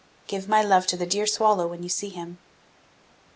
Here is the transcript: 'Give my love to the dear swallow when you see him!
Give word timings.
'Give 0.25 0.49
my 0.49 0.63
love 0.63 0.87
to 0.87 0.97
the 0.97 1.05
dear 1.05 1.27
swallow 1.27 1.67
when 1.67 1.83
you 1.83 1.89
see 1.89 2.09
him! 2.09 2.39